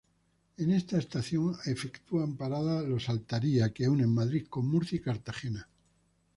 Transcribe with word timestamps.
En 0.57 0.71
esta 0.71 0.97
estación 0.97 1.55
efectúan 1.65 2.35
parada 2.35 2.81
los 2.89 3.05
Altaria 3.13 3.65
que 3.75 3.87
unen 3.95 4.11
Madrid 4.21 4.45
con 4.49 4.63
Murcia 4.73 4.95
y 4.97 5.05
Cartagena. 5.09 5.61